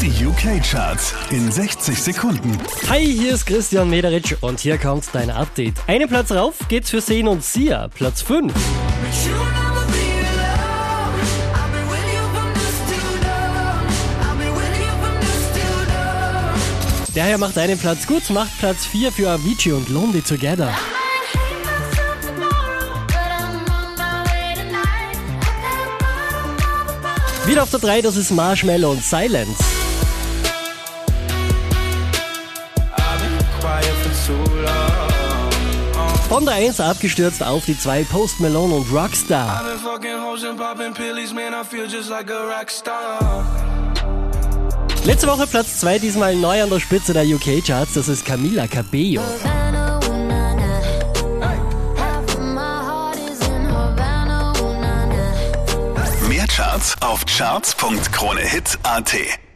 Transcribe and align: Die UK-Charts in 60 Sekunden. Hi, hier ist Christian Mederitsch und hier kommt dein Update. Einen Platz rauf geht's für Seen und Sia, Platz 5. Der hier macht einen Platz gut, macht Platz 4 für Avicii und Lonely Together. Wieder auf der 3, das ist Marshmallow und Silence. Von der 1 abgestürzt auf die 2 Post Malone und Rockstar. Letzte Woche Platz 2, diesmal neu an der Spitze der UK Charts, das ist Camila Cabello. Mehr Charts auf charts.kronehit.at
Die 0.00 0.24
UK-Charts 0.24 1.12
in 1.30 1.50
60 1.50 2.00
Sekunden. 2.00 2.56
Hi, 2.88 3.04
hier 3.04 3.34
ist 3.34 3.44
Christian 3.46 3.90
Mederitsch 3.90 4.36
und 4.40 4.60
hier 4.60 4.78
kommt 4.78 5.04
dein 5.12 5.28
Update. 5.28 5.74
Einen 5.88 6.08
Platz 6.08 6.30
rauf 6.30 6.54
geht's 6.68 6.90
für 6.90 7.00
Seen 7.00 7.26
und 7.26 7.42
Sia, 7.42 7.88
Platz 7.88 8.22
5. 8.22 8.52
Der 17.16 17.24
hier 17.24 17.38
macht 17.38 17.58
einen 17.58 17.76
Platz 17.76 18.06
gut, 18.06 18.30
macht 18.30 18.56
Platz 18.60 18.86
4 18.86 19.10
für 19.10 19.30
Avicii 19.30 19.72
und 19.72 19.88
Lonely 19.88 20.22
Together. 20.22 20.72
Wieder 27.46 27.64
auf 27.64 27.70
der 27.70 27.80
3, 27.80 28.02
das 28.02 28.16
ist 28.16 28.30
Marshmallow 28.30 28.92
und 28.92 29.02
Silence. 29.02 29.77
Von 36.28 36.44
der 36.44 36.54
1 36.54 36.80
abgestürzt 36.80 37.42
auf 37.42 37.64
die 37.64 37.78
2 37.78 38.04
Post 38.04 38.40
Malone 38.40 38.74
und 38.74 38.92
Rockstar. 38.92 39.64
Letzte 45.04 45.26
Woche 45.26 45.46
Platz 45.46 45.80
2, 45.80 45.98
diesmal 45.98 46.36
neu 46.36 46.62
an 46.62 46.68
der 46.68 46.80
Spitze 46.80 47.14
der 47.14 47.24
UK 47.24 47.64
Charts, 47.66 47.94
das 47.94 48.08
ist 48.08 48.26
Camila 48.26 48.66
Cabello. 48.66 49.22
Mehr 56.28 56.46
Charts 56.46 56.94
auf 57.00 57.24
charts.kronehit.at 57.24 59.47